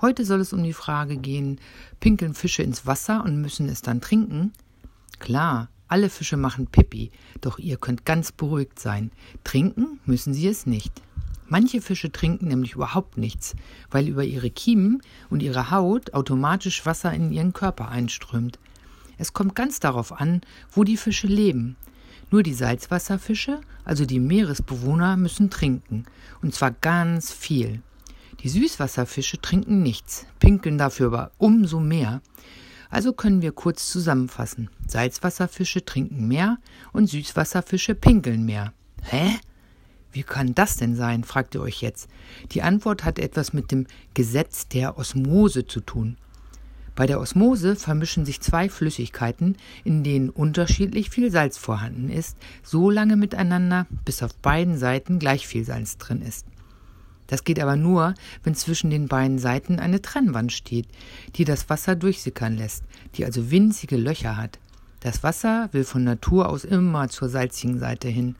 Heute 0.00 0.24
soll 0.24 0.40
es 0.40 0.54
um 0.54 0.62
die 0.62 0.72
Frage 0.72 1.18
gehen, 1.18 1.60
pinkeln 2.00 2.32
Fische 2.32 2.62
ins 2.62 2.86
Wasser 2.86 3.22
und 3.22 3.42
müssen 3.42 3.68
es 3.68 3.82
dann 3.82 4.00
trinken? 4.00 4.52
Klar, 5.18 5.68
alle 5.88 6.08
Fische 6.08 6.38
machen 6.38 6.68
Pipi, 6.68 7.10
doch 7.42 7.58
ihr 7.58 7.76
könnt 7.76 8.06
ganz 8.06 8.32
beruhigt 8.32 8.78
sein. 8.78 9.10
Trinken 9.44 10.00
müssen 10.06 10.32
sie 10.32 10.48
es 10.48 10.64
nicht. 10.64 11.02
Manche 11.48 11.82
Fische 11.82 12.10
trinken 12.10 12.48
nämlich 12.48 12.72
überhaupt 12.72 13.18
nichts, 13.18 13.54
weil 13.90 14.08
über 14.08 14.24
ihre 14.24 14.48
Kiemen 14.48 15.02
und 15.28 15.42
ihre 15.42 15.70
Haut 15.70 16.14
automatisch 16.14 16.86
Wasser 16.86 17.12
in 17.12 17.30
ihren 17.30 17.52
Körper 17.52 17.88
einströmt. 17.88 18.58
Es 19.18 19.34
kommt 19.34 19.54
ganz 19.54 19.80
darauf 19.80 20.18
an, 20.18 20.40
wo 20.72 20.82
die 20.82 20.96
Fische 20.96 21.26
leben. 21.26 21.76
Nur 22.30 22.42
die 22.42 22.54
Salzwasserfische, 22.54 23.60
also 23.84 24.06
die 24.06 24.20
Meeresbewohner, 24.20 25.18
müssen 25.18 25.50
trinken, 25.50 26.06
und 26.40 26.54
zwar 26.54 26.70
ganz 26.70 27.32
viel. 27.32 27.82
Die 28.42 28.48
Süßwasserfische 28.48 29.40
trinken 29.40 29.82
nichts, 29.82 30.26
pinkeln 30.38 30.78
dafür 30.78 31.08
aber 31.08 31.30
umso 31.36 31.78
mehr. 31.78 32.22
Also 32.88 33.12
können 33.12 33.42
wir 33.42 33.52
kurz 33.52 33.90
zusammenfassen. 33.90 34.70
Salzwasserfische 34.86 35.84
trinken 35.84 36.26
mehr 36.26 36.58
und 36.92 37.06
Süßwasserfische 37.06 37.94
pinkeln 37.94 38.44
mehr. 38.44 38.72
Hä? 39.02 39.38
Wie 40.12 40.22
kann 40.22 40.54
das 40.54 40.76
denn 40.76 40.96
sein? 40.96 41.22
fragt 41.22 41.54
ihr 41.54 41.60
euch 41.60 41.82
jetzt. 41.82 42.08
Die 42.52 42.62
Antwort 42.62 43.04
hat 43.04 43.18
etwas 43.18 43.52
mit 43.52 43.70
dem 43.70 43.86
Gesetz 44.14 44.66
der 44.66 44.98
Osmose 44.98 45.66
zu 45.66 45.80
tun. 45.80 46.16
Bei 46.96 47.06
der 47.06 47.20
Osmose 47.20 47.76
vermischen 47.76 48.26
sich 48.26 48.40
zwei 48.40 48.68
Flüssigkeiten, 48.68 49.56
in 49.84 50.02
denen 50.02 50.30
unterschiedlich 50.30 51.10
viel 51.10 51.30
Salz 51.30 51.56
vorhanden 51.56 52.08
ist, 52.08 52.36
so 52.62 52.90
lange 52.90 53.16
miteinander, 53.16 53.86
bis 54.04 54.22
auf 54.22 54.34
beiden 54.34 54.76
Seiten 54.76 55.18
gleich 55.18 55.46
viel 55.46 55.64
Salz 55.64 55.98
drin 55.98 56.22
ist. 56.22 56.46
Das 57.30 57.44
geht 57.44 57.60
aber 57.60 57.76
nur, 57.76 58.14
wenn 58.42 58.56
zwischen 58.56 58.90
den 58.90 59.06
beiden 59.06 59.38
Seiten 59.38 59.78
eine 59.78 60.02
Trennwand 60.02 60.50
steht, 60.52 60.88
die 61.36 61.44
das 61.44 61.70
Wasser 61.70 61.94
durchsickern 61.94 62.56
lässt, 62.56 62.82
die 63.14 63.24
also 63.24 63.52
winzige 63.52 63.96
Löcher 63.96 64.36
hat. 64.36 64.58
Das 64.98 65.22
Wasser 65.22 65.68
will 65.70 65.84
von 65.84 66.02
Natur 66.02 66.48
aus 66.48 66.64
immer 66.64 67.08
zur 67.08 67.28
salzigen 67.28 67.78
Seite 67.78 68.08
hin. 68.08 68.34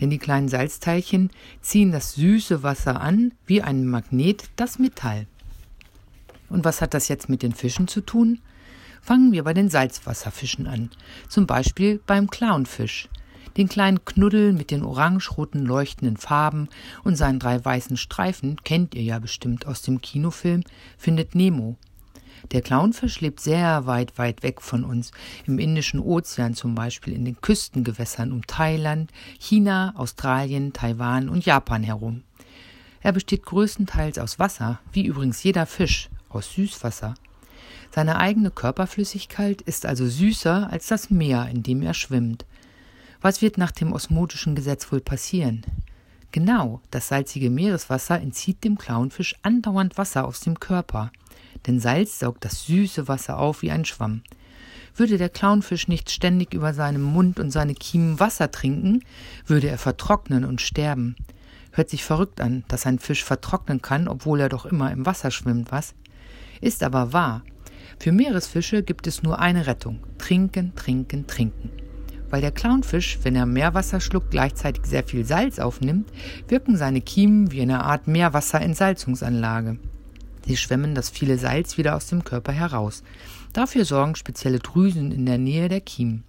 Denn 0.00 0.10
die 0.10 0.18
kleinen 0.18 0.48
Salzteilchen 0.48 1.30
ziehen 1.60 1.92
das 1.92 2.16
süße 2.16 2.64
Wasser 2.64 3.00
an, 3.00 3.34
wie 3.46 3.62
ein 3.62 3.86
Magnet 3.86 4.50
das 4.56 4.80
Metall. 4.80 5.28
Und 6.48 6.64
was 6.64 6.80
hat 6.80 6.94
das 6.94 7.06
jetzt 7.06 7.28
mit 7.28 7.44
den 7.44 7.54
Fischen 7.54 7.86
zu 7.86 8.00
tun? 8.00 8.40
Fangen 9.00 9.30
wir 9.30 9.44
bei 9.44 9.54
den 9.54 9.70
Salzwasserfischen 9.70 10.66
an, 10.66 10.90
zum 11.28 11.46
Beispiel 11.46 12.00
beim 12.04 12.28
Clownfisch. 12.28 13.08
Den 13.58 13.68
kleinen 13.68 14.04
Knuddel 14.04 14.52
mit 14.52 14.70
den 14.70 14.84
orangeroten 14.84 15.66
leuchtenden 15.66 16.16
Farben 16.16 16.68
und 17.02 17.16
seinen 17.16 17.40
drei 17.40 17.62
weißen 17.62 17.96
Streifen 17.96 18.62
kennt 18.62 18.94
ihr 18.94 19.02
ja 19.02 19.18
bestimmt 19.18 19.66
aus 19.66 19.82
dem 19.82 20.00
Kinofilm 20.00 20.62
Findet 20.96 21.34
Nemo. 21.34 21.76
Der 22.52 22.62
Clownfisch 22.62 23.20
lebt 23.20 23.40
sehr 23.40 23.84
weit, 23.86 24.16
weit 24.16 24.44
weg 24.44 24.62
von 24.62 24.84
uns, 24.84 25.10
im 25.44 25.58
Indischen 25.58 25.98
Ozean 25.98 26.54
zum 26.54 26.76
Beispiel, 26.76 27.12
in 27.12 27.24
den 27.24 27.40
Küstengewässern 27.40 28.30
um 28.30 28.46
Thailand, 28.46 29.10
China, 29.40 29.92
Australien, 29.96 30.72
Taiwan 30.72 31.28
und 31.28 31.44
Japan 31.44 31.82
herum. 31.82 32.22
Er 33.00 33.10
besteht 33.10 33.44
größtenteils 33.44 34.18
aus 34.18 34.38
Wasser, 34.38 34.78
wie 34.92 35.04
übrigens 35.04 35.42
jeder 35.42 35.66
Fisch, 35.66 36.10
aus 36.28 36.52
Süßwasser. 36.54 37.14
Seine 37.90 38.18
eigene 38.18 38.52
Körperflüssigkeit 38.52 39.62
ist 39.62 39.84
also 39.84 40.06
süßer 40.06 40.70
als 40.70 40.86
das 40.86 41.10
Meer, 41.10 41.48
in 41.50 41.64
dem 41.64 41.82
er 41.82 41.94
schwimmt. 41.94 42.46
Was 43.20 43.42
wird 43.42 43.58
nach 43.58 43.72
dem 43.72 43.92
osmotischen 43.92 44.54
Gesetz 44.54 44.92
wohl 44.92 45.00
passieren? 45.00 45.62
Genau, 46.30 46.80
das 46.90 47.08
salzige 47.08 47.50
Meereswasser 47.50 48.20
entzieht 48.20 48.62
dem 48.62 48.78
Clownfisch 48.78 49.34
andauernd 49.42 49.98
Wasser 49.98 50.24
aus 50.24 50.40
dem 50.40 50.60
Körper. 50.60 51.10
Denn 51.66 51.80
Salz 51.80 52.20
saugt 52.20 52.44
das 52.44 52.66
süße 52.66 53.08
Wasser 53.08 53.38
auf 53.38 53.62
wie 53.62 53.72
ein 53.72 53.84
Schwamm. 53.84 54.22
Würde 54.94 55.18
der 55.18 55.30
Clownfisch 55.30 55.88
nicht 55.88 56.10
ständig 56.10 56.54
über 56.54 56.74
seinem 56.74 57.02
Mund 57.02 57.40
und 57.40 57.50
seine 57.50 57.74
Kiemen 57.74 58.20
Wasser 58.20 58.50
trinken, 58.50 59.02
würde 59.46 59.68
er 59.68 59.78
vertrocknen 59.78 60.44
und 60.44 60.60
sterben. 60.60 61.16
Hört 61.72 61.90
sich 61.90 62.04
verrückt 62.04 62.40
an, 62.40 62.64
dass 62.68 62.86
ein 62.86 62.98
Fisch 62.98 63.24
vertrocknen 63.24 63.82
kann, 63.82 64.06
obwohl 64.06 64.40
er 64.40 64.48
doch 64.48 64.66
immer 64.66 64.92
im 64.92 65.06
Wasser 65.06 65.30
schwimmt, 65.30 65.72
was? 65.72 65.94
Ist 66.60 66.82
aber 66.82 67.12
wahr. 67.12 67.42
Für 67.98 68.12
Meeresfische 68.12 68.82
gibt 68.82 69.06
es 69.06 69.22
nur 69.22 69.38
eine 69.38 69.66
Rettung. 69.66 70.00
Trinken, 70.18 70.74
trinken, 70.76 71.26
trinken. 71.26 71.70
Weil 72.30 72.40
der 72.40 72.52
Clownfisch, 72.52 73.18
wenn 73.22 73.36
er 73.36 73.46
Meerwasser 73.46 74.00
schluckt, 74.00 74.30
gleichzeitig 74.30 74.84
sehr 74.84 75.04
viel 75.04 75.24
Salz 75.24 75.58
aufnimmt, 75.58 76.10
wirken 76.48 76.76
seine 76.76 77.00
Kiemen 77.00 77.50
wie 77.52 77.62
eine 77.62 77.84
Art 77.84 78.06
Meerwasserentsalzungsanlage. 78.06 79.78
Sie 80.46 80.56
schwemmen 80.56 80.94
das 80.94 81.10
viele 81.10 81.38
Salz 81.38 81.78
wieder 81.78 81.96
aus 81.96 82.06
dem 82.06 82.24
Körper 82.24 82.52
heraus. 82.52 83.02
Dafür 83.52 83.84
sorgen 83.84 84.14
spezielle 84.14 84.58
Drüsen 84.58 85.12
in 85.12 85.26
der 85.26 85.38
Nähe 85.38 85.68
der 85.68 85.80
Kiemen. 85.80 86.24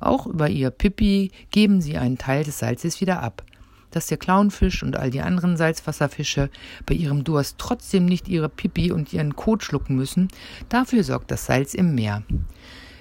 Auch 0.00 0.26
über 0.26 0.48
ihr 0.48 0.70
Pipi 0.70 1.32
geben 1.50 1.80
sie 1.80 1.96
einen 1.96 2.18
Teil 2.18 2.44
des 2.44 2.58
Salzes 2.58 3.00
wieder 3.00 3.22
ab. 3.22 3.44
Dass 3.90 4.06
der 4.06 4.18
Clownfisch 4.18 4.82
und 4.82 4.96
all 4.96 5.10
die 5.10 5.22
anderen 5.22 5.56
Salzwasserfische 5.56 6.50
bei 6.84 6.94
ihrem 6.94 7.24
Durst 7.24 7.56
trotzdem 7.58 8.04
nicht 8.04 8.28
ihre 8.28 8.48
Pipi 8.48 8.92
und 8.92 9.12
ihren 9.12 9.34
Kot 9.34 9.62
schlucken 9.62 9.96
müssen, 9.96 10.28
dafür 10.68 11.02
sorgt 11.04 11.30
das 11.30 11.46
Salz 11.46 11.74
im 11.74 11.94
Meer. 11.94 12.22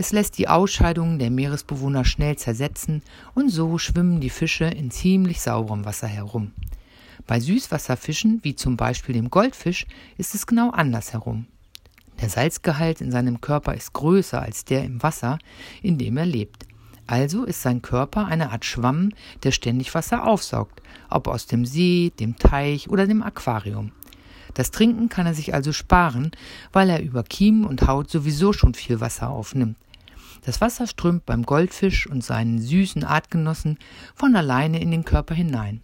Es 0.00 0.12
lässt 0.12 0.38
die 0.38 0.46
Ausscheidungen 0.46 1.18
der 1.18 1.28
Meeresbewohner 1.28 2.04
schnell 2.04 2.36
zersetzen 2.38 3.02
und 3.34 3.48
so 3.48 3.78
schwimmen 3.78 4.20
die 4.20 4.30
Fische 4.30 4.66
in 4.66 4.92
ziemlich 4.92 5.40
sauberem 5.40 5.84
Wasser 5.84 6.06
herum. 6.06 6.52
Bei 7.26 7.40
Süßwasserfischen, 7.40 8.38
wie 8.44 8.54
zum 8.54 8.76
Beispiel 8.76 9.12
dem 9.12 9.28
Goldfisch, 9.28 9.86
ist 10.16 10.36
es 10.36 10.46
genau 10.46 10.70
andersherum. 10.70 11.48
Der 12.20 12.28
Salzgehalt 12.28 13.00
in 13.00 13.10
seinem 13.10 13.40
Körper 13.40 13.74
ist 13.74 13.92
größer 13.92 14.40
als 14.40 14.64
der 14.64 14.84
im 14.84 15.02
Wasser, 15.02 15.40
in 15.82 15.98
dem 15.98 16.16
er 16.16 16.26
lebt. 16.26 16.64
Also 17.08 17.42
ist 17.42 17.62
sein 17.62 17.82
Körper 17.82 18.26
eine 18.26 18.52
Art 18.52 18.64
Schwamm, 18.64 19.10
der 19.42 19.50
ständig 19.50 19.92
Wasser 19.96 20.28
aufsaugt, 20.28 20.80
ob 21.10 21.26
aus 21.26 21.46
dem 21.46 21.66
See, 21.66 22.12
dem 22.20 22.36
Teich 22.36 22.88
oder 22.88 23.08
dem 23.08 23.24
Aquarium. 23.24 23.90
Das 24.54 24.70
Trinken 24.70 25.08
kann 25.08 25.26
er 25.26 25.34
sich 25.34 25.54
also 25.54 25.72
sparen, 25.72 26.30
weil 26.72 26.88
er 26.88 27.02
über 27.02 27.24
Kiemen 27.24 27.64
und 27.64 27.88
Haut 27.88 28.10
sowieso 28.10 28.52
schon 28.52 28.74
viel 28.74 29.00
Wasser 29.00 29.30
aufnimmt. 29.30 29.76
Das 30.44 30.60
Wasser 30.60 30.86
strömt 30.86 31.26
beim 31.26 31.44
Goldfisch 31.44 32.06
und 32.06 32.24
seinen 32.24 32.60
süßen 32.60 33.04
Artgenossen 33.04 33.78
von 34.14 34.34
alleine 34.36 34.80
in 34.80 34.90
den 34.90 35.04
Körper 35.04 35.34
hinein. 35.34 35.80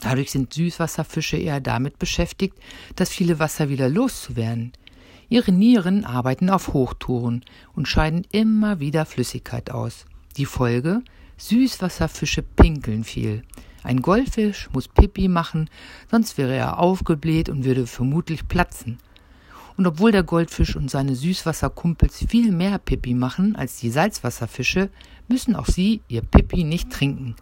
Dadurch 0.00 0.30
sind 0.30 0.54
Süßwasserfische 0.54 1.36
eher 1.36 1.60
damit 1.60 1.98
beschäftigt, 1.98 2.56
das 2.96 3.10
viele 3.10 3.38
Wasser 3.38 3.68
wieder 3.68 3.88
loszuwerden. 3.88 4.72
Ihre 5.28 5.52
Nieren 5.52 6.04
arbeiten 6.04 6.50
auf 6.50 6.72
Hochtouren 6.72 7.44
und 7.74 7.88
scheiden 7.88 8.26
immer 8.32 8.80
wieder 8.80 9.04
Flüssigkeit 9.04 9.70
aus. 9.70 10.06
Die 10.36 10.46
Folge? 10.46 11.02
Süßwasserfische 11.36 12.42
pinkeln 12.42 13.04
viel. 13.04 13.42
Ein 13.82 14.02
Goldfisch 14.02 14.68
muss 14.72 14.88
Pipi 14.88 15.28
machen, 15.28 15.70
sonst 16.10 16.36
wäre 16.38 16.54
er 16.54 16.78
aufgebläht 16.78 17.48
und 17.48 17.64
würde 17.64 17.86
vermutlich 17.86 18.48
platzen. 18.48 18.98
Und 19.78 19.86
obwohl 19.86 20.10
der 20.10 20.24
Goldfisch 20.24 20.74
und 20.74 20.90
seine 20.90 21.14
Süßwasserkumpels 21.14 22.24
viel 22.28 22.50
mehr 22.50 22.78
Pipi 22.78 23.14
machen 23.14 23.54
als 23.54 23.76
die 23.76 23.90
Salzwasserfische, 23.90 24.90
müssen 25.28 25.54
auch 25.54 25.66
sie 25.66 26.00
ihr 26.08 26.22
Pipi 26.22 26.64
nicht 26.64 26.90
trinken. 26.90 27.36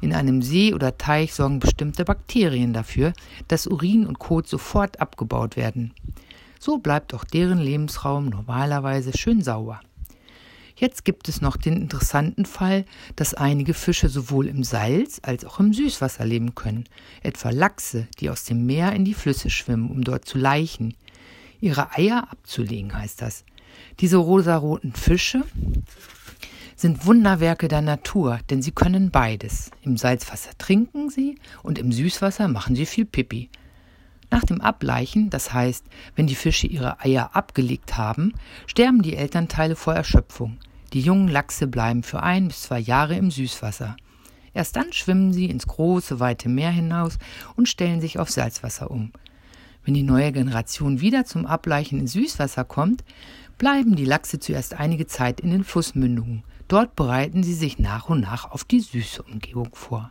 In 0.00 0.14
einem 0.14 0.40
See 0.40 0.72
oder 0.72 0.96
Teich 0.98 1.34
sorgen 1.34 1.58
bestimmte 1.58 2.04
Bakterien 2.04 2.72
dafür, 2.72 3.12
dass 3.48 3.66
Urin 3.66 4.06
und 4.06 4.20
Kot 4.20 4.46
sofort 4.46 5.00
abgebaut 5.00 5.56
werden. 5.56 5.92
So 6.60 6.78
bleibt 6.78 7.12
auch 7.12 7.24
deren 7.24 7.58
Lebensraum 7.58 8.26
normalerweise 8.26 9.10
schön 9.18 9.42
sauber. 9.42 9.80
Jetzt 10.76 11.04
gibt 11.04 11.28
es 11.28 11.40
noch 11.40 11.56
den 11.56 11.74
interessanten 11.74 12.46
Fall, 12.46 12.84
dass 13.16 13.34
einige 13.34 13.74
Fische 13.74 14.08
sowohl 14.08 14.46
im 14.46 14.62
Salz 14.62 15.18
als 15.24 15.44
auch 15.44 15.58
im 15.58 15.72
Süßwasser 15.72 16.24
leben 16.24 16.54
können, 16.54 16.84
etwa 17.24 17.50
Lachse, 17.50 18.06
die 18.20 18.30
aus 18.30 18.44
dem 18.44 18.64
Meer 18.64 18.92
in 18.92 19.04
die 19.04 19.14
Flüsse 19.14 19.50
schwimmen, 19.50 19.90
um 19.90 20.04
dort 20.04 20.24
zu 20.24 20.38
laichen 20.38 20.94
ihre 21.64 21.96
Eier 21.96 22.28
abzulegen, 22.30 22.94
heißt 22.94 23.22
das. 23.22 23.44
Diese 24.00 24.18
rosaroten 24.18 24.92
Fische 24.92 25.42
sind 26.76 27.06
Wunderwerke 27.06 27.68
der 27.68 27.80
Natur, 27.80 28.38
denn 28.50 28.60
sie 28.60 28.72
können 28.72 29.10
beides. 29.10 29.70
Im 29.82 29.96
Salzwasser 29.96 30.50
trinken 30.58 31.08
sie 31.08 31.38
und 31.62 31.78
im 31.78 31.90
Süßwasser 31.90 32.48
machen 32.48 32.76
sie 32.76 32.86
viel 32.86 33.06
Pipi. 33.06 33.48
Nach 34.30 34.44
dem 34.44 34.60
Ableichen, 34.60 35.30
das 35.30 35.52
heißt, 35.52 35.86
wenn 36.16 36.26
die 36.26 36.34
Fische 36.34 36.66
ihre 36.66 37.00
Eier 37.00 37.34
abgelegt 37.34 37.96
haben, 37.96 38.34
sterben 38.66 39.02
die 39.02 39.16
Elternteile 39.16 39.76
vor 39.76 39.94
Erschöpfung. 39.94 40.58
Die 40.92 41.00
jungen 41.00 41.28
Lachse 41.28 41.66
bleiben 41.66 42.02
für 42.02 42.22
ein 42.22 42.48
bis 42.48 42.62
zwei 42.62 42.78
Jahre 42.78 43.16
im 43.16 43.30
Süßwasser. 43.30 43.96
Erst 44.52 44.76
dann 44.76 44.92
schwimmen 44.92 45.32
sie 45.32 45.46
ins 45.46 45.66
große, 45.66 46.20
weite 46.20 46.48
Meer 46.48 46.70
hinaus 46.70 47.18
und 47.56 47.68
stellen 47.68 48.00
sich 48.00 48.18
auf 48.18 48.30
Salzwasser 48.30 48.90
um. 48.90 49.12
Wenn 49.84 49.94
die 49.94 50.02
neue 50.02 50.32
Generation 50.32 51.00
wieder 51.00 51.24
zum 51.24 51.46
Ableichen 51.46 51.98
ins 51.98 52.12
Süßwasser 52.12 52.64
kommt, 52.64 53.04
bleiben 53.58 53.96
die 53.96 54.04
Lachse 54.04 54.38
zuerst 54.38 54.74
einige 54.74 55.06
Zeit 55.06 55.40
in 55.40 55.50
den 55.50 55.64
Flussmündungen. 55.64 56.42
Dort 56.68 56.96
bereiten 56.96 57.42
sie 57.42 57.54
sich 57.54 57.78
nach 57.78 58.08
und 58.08 58.20
nach 58.20 58.50
auf 58.50 58.64
die 58.64 58.80
süße 58.80 59.22
Umgebung 59.22 59.74
vor. 59.74 60.10